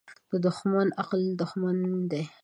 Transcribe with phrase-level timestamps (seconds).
[0.43, 2.21] •دښمني د عقل دښمنه ده.